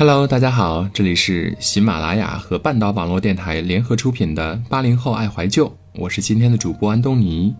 [0.00, 7.52] Hello，大家好，这里是喜马拉雅和半岛网络电台联合出品的八零后爱怀旧，我是今天的主播安东尼。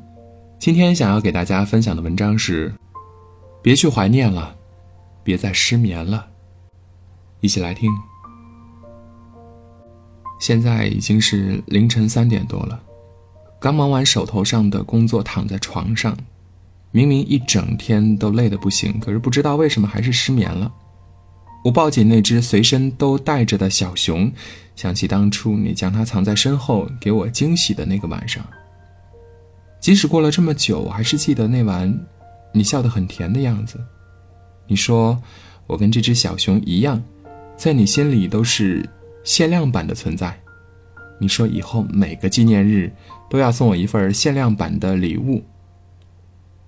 [0.56, 2.72] 今天想要给大家分享的文章是：
[3.60, 4.54] 别去怀念了，
[5.24, 6.28] 别再失眠了。
[7.40, 7.90] 一起来听。
[10.38, 12.80] 现在已经是凌晨三点多了，
[13.58, 16.16] 刚忙完手头上的工作，躺在床上，
[16.92, 20.72] 明明一整天都累得不行，可是不知道为什么还是失眠了。
[21.64, 24.30] 我抱紧那只随身都带着的小熊，
[24.76, 28.44] 想起当初你将它藏在身后给我惊喜的那个晚上。
[29.80, 31.92] 即使过了这么久，我还是记得那晚，
[32.52, 33.78] 你笑得很甜的样子。
[34.66, 35.20] 你说
[35.66, 37.02] 我跟这只小熊一样，
[37.56, 38.88] 在你心里都是
[39.24, 40.38] 限量版的存在。
[41.20, 42.90] 你说以后每个纪念日
[43.28, 45.42] 都要送我一份限量版的礼物。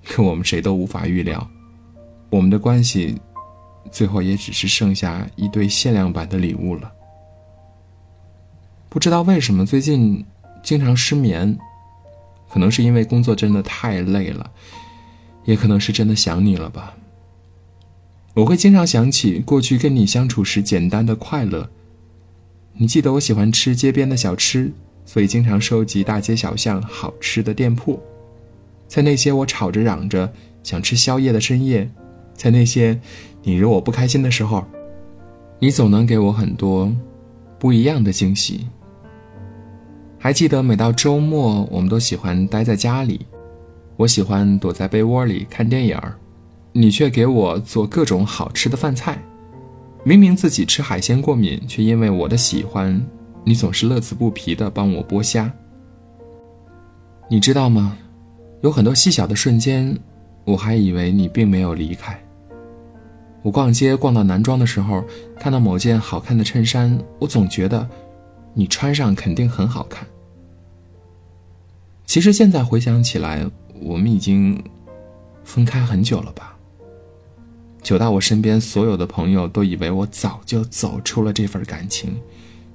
[0.05, 1.49] 可我们谁都无法预料，
[2.30, 3.21] 我们的关系。
[3.91, 6.93] 最后也只是剩下一堆限量版的礼物了。
[8.88, 10.24] 不知道为什么最近
[10.63, 11.57] 经常失眠，
[12.49, 14.51] 可能是因为工作真的太累了，
[15.45, 16.96] 也可能是真的想你了吧。
[18.35, 21.69] 我会经常想起过去跟你相处时简单的快乐。
[22.74, 24.73] 你记得我喜欢吃街边的小吃，
[25.04, 28.01] 所以经常收集大街小巷好吃的店铺，
[28.88, 30.32] 在那些我吵着嚷着
[30.63, 31.91] 想吃宵夜的深夜。
[32.41, 32.99] 在那些
[33.43, 34.65] 你惹我不开心的时候，
[35.59, 36.91] 你总能给我很多
[37.59, 38.66] 不一样的惊喜。
[40.19, 43.27] 还记得每到周末，我们都喜欢待在家里，
[43.99, 46.15] 我喜欢躲在被窝里看电影儿，
[46.73, 49.23] 你却给我做各种好吃的饭菜。
[50.02, 52.99] 明明自己吃海鲜过敏，却因为我的喜欢，
[53.45, 55.52] 你总是乐此不疲地帮我剥虾。
[57.29, 57.99] 你知道吗？
[58.63, 59.95] 有很多细小的瞬间，
[60.47, 62.19] 我还以为你并没有离开。
[63.43, 65.03] 我逛街逛到男装的时候，
[65.38, 67.88] 看到某件好看的衬衫，我总觉得，
[68.53, 70.06] 你穿上肯定很好看。
[72.04, 73.47] 其实现在回想起来，
[73.81, 74.62] 我们已经
[75.42, 76.56] 分开很久了吧？
[77.82, 82.14] 久到我身边所有的朋友都以为我早就走出了这份感情，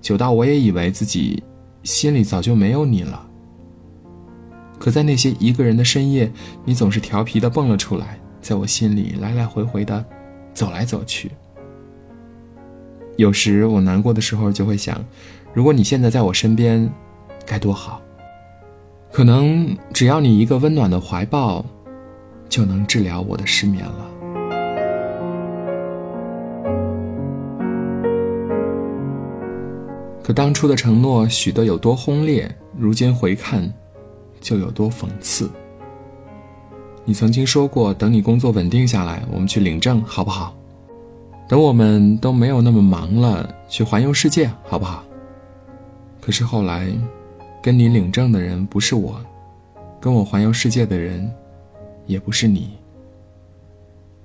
[0.01, 1.43] 久到我也以为自己
[1.83, 3.27] 心里早就没有你了。
[4.79, 6.31] 可在那些一个人的深夜，
[6.63, 10.03] 你总是调皮的蹦了出来，在我心里来来回回的。
[10.55, 11.29] 走来走去，
[13.17, 15.03] 有时我难过的时候就会想，
[15.53, 16.89] 如果你现在在我身边，
[17.45, 18.01] 该多好。
[19.11, 21.63] 可能只要你一个温暖的怀抱，
[22.47, 24.11] 就能治疗我的失眠了。
[30.23, 33.71] 可当初的承诺许得有多轰烈，如今回看，
[34.39, 35.49] 就有多讽刺。
[37.07, 40.55] 你曾经说过，等你工作稳定下来，我们去领证，好不好？
[41.47, 45.05] 等我们都没有那么忙了，去环游世界，好不好？
[46.19, 46.91] 可是后来，
[47.61, 49.23] 跟你领证的人不是我，
[50.01, 51.31] 跟我环游世界的人，
[52.07, 52.71] 也不是你。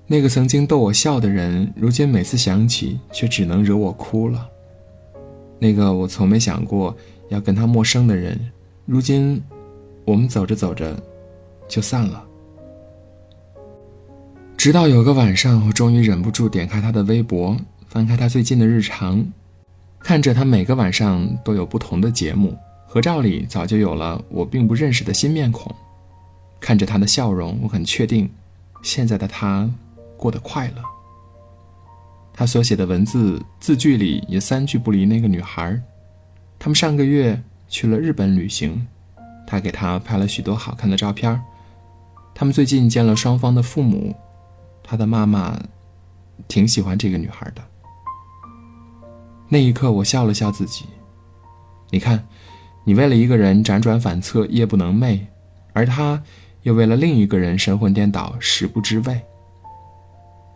[0.07, 4.49] 那个曾经逗我笑的人，如今每次想起，却只能惹我哭了。
[5.59, 6.97] 那个我从没想过
[7.29, 8.41] 要跟他陌生的人，
[8.87, 9.39] 如今，
[10.07, 10.97] 我们走着走着，
[11.69, 12.25] 就散了。
[14.61, 17.57] 直到有个晚上，我终于忍不住点开他的微博，
[17.89, 19.25] 翻开他最近的日常，
[20.01, 22.55] 看着他每个晚上都有不同的节目，
[22.87, 25.75] 合照里早就有了我并不认识的新面孔。
[26.61, 28.31] 看着他的笑容，我很确定，
[28.83, 29.67] 现在的他
[30.19, 30.83] 过得快乐。
[32.35, 35.81] 他所写的文字字句里也三句不离那个女孩。
[36.59, 38.87] 他们上个月去了日本旅行，
[39.47, 41.41] 他给她拍了许多好看的照片。
[42.35, 44.15] 他们最近见了双方的父母。
[44.91, 45.57] 他的妈妈
[46.49, 47.63] 挺喜欢这个女孩的。
[49.49, 50.85] 那一刻，我笑了笑自己。
[51.91, 52.27] 你看，
[52.83, 55.21] 你为了一个人辗转反侧，夜不能寐，
[55.75, 56.21] 而他
[56.63, 59.21] 又为了另一个人神魂颠倒，食不知味。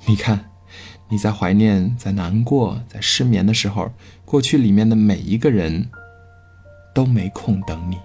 [0.05, 0.51] 你看，
[1.09, 3.89] 你在怀念、在难过、在失眠的时候，
[4.25, 5.89] 过去里面的每一个人
[6.93, 7.97] 都没空等你。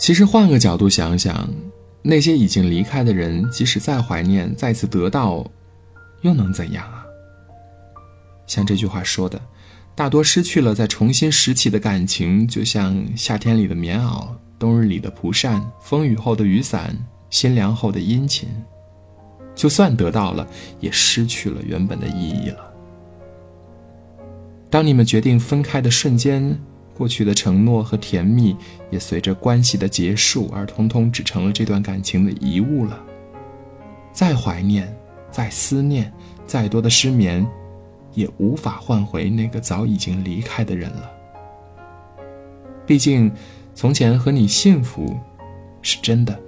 [0.00, 1.46] 其实换个角度想想，
[2.00, 5.44] 那些已经离开的人，即使再怀念，再次得到，
[6.22, 7.04] 又能怎样啊？
[8.46, 9.38] 像这句话说的，
[9.94, 16.96] 大多失去了再重新拾起的感情，就像夏天里的棉袄，冬日里的蒲扇，风雨后的雨伞，
[17.28, 18.48] 心凉后的殷勤，
[19.54, 20.48] 就算得到了，
[20.80, 22.72] 也失去了原本的意义了。
[24.70, 26.58] 当你们决定分开的瞬间。
[27.00, 28.54] 过去的承诺和甜蜜，
[28.90, 33.02] 也随着关系的结束而通通只成了这段感情的遗物了。
[34.12, 34.94] 再怀念，
[35.30, 36.12] 再思念，
[36.46, 37.48] 再多的失眠，
[38.12, 41.10] 也无法换回那个早已经离开的人了。
[42.84, 43.32] 毕竟，
[43.74, 45.18] 从前和你幸福，
[45.80, 46.38] 是真的。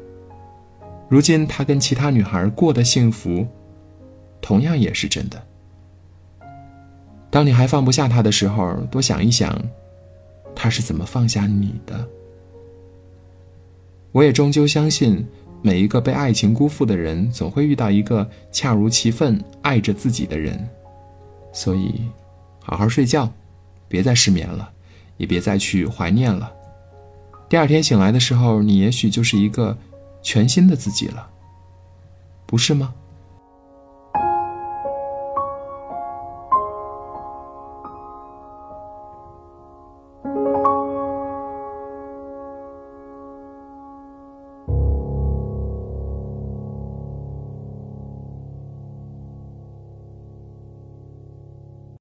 [1.09, 3.49] 如今他跟其他女孩过的幸福，
[4.43, 5.43] 同样也是真的。
[7.31, 9.59] 当你还放不下他的时候，多想一想，
[10.63, 12.09] 他是怎么放下你的。
[14.13, 15.27] 我也终究相信，
[15.61, 20.65] 每一个被爱情辜负的人，总会遇到一个恰如其分爱着自己的人。
[21.53, 22.09] 所以，
[22.61, 23.29] 好好睡觉，
[23.89, 24.71] 别再失眠了，
[25.17, 26.53] 也别再去怀念了。
[27.49, 29.77] 第二天醒来的时候，你也许就是一个
[30.23, 31.29] 全新的自己了，
[32.47, 32.95] 不是吗？